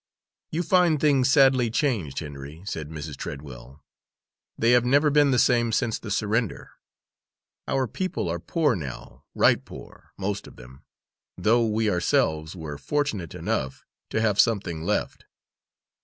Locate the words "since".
5.71-5.99